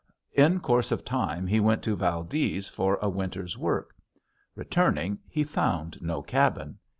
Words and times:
In 0.33 0.61
course 0.61 0.91
of 0.91 1.05
time 1.05 1.45
he 1.45 1.59
went 1.59 1.83
to 1.83 1.95
Valdez 1.95 2.67
for 2.67 2.97
a 3.03 3.07
winter's 3.07 3.55
work. 3.55 3.93
Returning, 4.55 5.19
he 5.29 5.43
found 5.43 6.01
no 6.01 6.23
cabin. 6.23 6.79